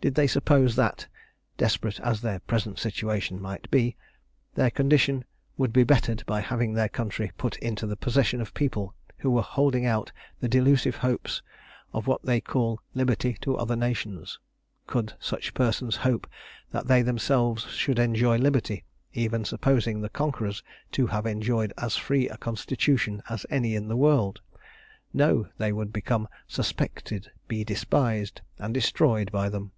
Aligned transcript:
Did 0.00 0.14
they 0.14 0.28
suppose 0.28 0.76
that 0.76 1.08
(desperate 1.56 1.98
as 1.98 2.20
their 2.22 2.38
present 2.38 2.78
situation 2.78 3.42
might 3.42 3.68
be) 3.68 3.96
their 4.54 4.70
condition 4.70 5.24
would 5.56 5.72
be 5.72 5.82
bettered 5.82 6.22
by 6.24 6.40
having 6.40 6.72
their 6.72 6.88
country 6.88 7.32
put 7.36 7.56
into 7.58 7.84
the 7.84 7.96
possession 7.96 8.40
of 8.40 8.54
people 8.54 8.94
who 9.16 9.28
were 9.32 9.42
holding 9.42 9.86
out 9.86 10.12
the 10.38 10.46
delusive 10.46 10.98
hopes 10.98 11.42
of 11.92 12.06
what 12.06 12.22
they 12.22 12.40
call 12.40 12.78
liberty 12.94 13.36
to 13.40 13.56
other 13.56 13.74
nations? 13.74 14.38
Could 14.86 15.14
such 15.18 15.52
persons 15.52 15.96
hope 15.96 16.28
that 16.70 16.86
they 16.86 17.02
themselves 17.02 17.64
should 17.64 17.98
enjoy 17.98 18.38
liberty, 18.38 18.84
even 19.14 19.44
supposing 19.44 20.00
the 20.00 20.08
conquerors 20.08 20.62
to 20.92 21.08
have 21.08 21.26
enjoyed 21.26 21.72
as 21.76 21.96
free 21.96 22.28
a 22.28 22.36
constitution 22.36 23.20
as 23.28 23.44
any 23.50 23.74
in 23.74 23.88
the 23.88 23.96
world? 23.96 24.42
No; 25.12 25.48
they 25.58 25.72
would 25.72 25.92
become 25.92 26.28
suspected, 26.46 27.32
be 27.48 27.64
despised, 27.64 28.42
and 28.60 28.72
destroyed 28.72 29.32
by 29.32 29.48
them. 29.48 29.72